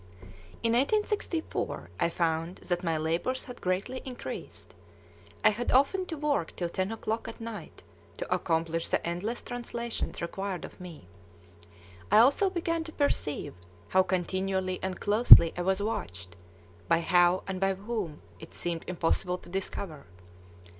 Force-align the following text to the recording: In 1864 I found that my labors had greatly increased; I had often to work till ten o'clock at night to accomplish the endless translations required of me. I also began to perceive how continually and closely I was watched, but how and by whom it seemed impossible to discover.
In 0.63 0.73
1864 0.73 1.91
I 1.99 2.09
found 2.09 2.55
that 2.63 2.83
my 2.83 2.97
labors 2.97 3.45
had 3.45 3.61
greatly 3.61 4.01
increased; 4.03 4.73
I 5.43 5.49
had 5.51 5.71
often 5.71 6.07
to 6.07 6.17
work 6.17 6.55
till 6.55 6.69
ten 6.69 6.91
o'clock 6.91 7.27
at 7.27 7.39
night 7.39 7.83
to 8.17 8.33
accomplish 8.33 8.87
the 8.87 9.05
endless 9.07 9.43
translations 9.43 10.19
required 10.19 10.65
of 10.65 10.81
me. 10.81 11.07
I 12.11 12.17
also 12.17 12.49
began 12.49 12.83
to 12.85 12.91
perceive 12.91 13.53
how 13.89 14.01
continually 14.01 14.79
and 14.81 14.99
closely 14.99 15.53
I 15.55 15.61
was 15.61 15.83
watched, 15.83 16.35
but 16.87 17.01
how 17.01 17.43
and 17.45 17.61
by 17.61 17.75
whom 17.75 18.23
it 18.39 18.55
seemed 18.55 18.85
impossible 18.87 19.37
to 19.37 19.49
discover. 19.49 20.07